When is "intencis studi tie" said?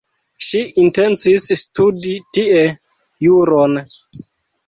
0.83-2.63